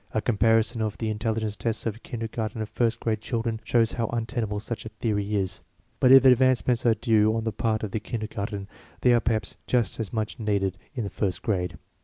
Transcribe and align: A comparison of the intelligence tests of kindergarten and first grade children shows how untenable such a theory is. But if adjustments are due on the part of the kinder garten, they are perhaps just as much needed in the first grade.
A 0.15 0.19
comparison 0.19 0.81
of 0.81 0.97
the 0.97 1.11
intelligence 1.11 1.55
tests 1.55 1.85
of 1.85 2.01
kindergarten 2.01 2.59
and 2.59 2.67
first 2.67 2.99
grade 2.99 3.21
children 3.21 3.59
shows 3.63 3.91
how 3.91 4.07
untenable 4.07 4.59
such 4.59 4.83
a 4.83 4.89
theory 4.89 5.35
is. 5.35 5.61
But 5.99 6.11
if 6.11 6.25
adjustments 6.25 6.87
are 6.87 6.95
due 6.95 7.35
on 7.35 7.43
the 7.43 7.51
part 7.51 7.83
of 7.83 7.91
the 7.91 7.99
kinder 7.99 8.25
garten, 8.25 8.67
they 9.01 9.13
are 9.13 9.19
perhaps 9.19 9.57
just 9.67 9.99
as 9.99 10.11
much 10.11 10.39
needed 10.39 10.75
in 10.95 11.03
the 11.03 11.11
first 11.11 11.43
grade. 11.43 11.77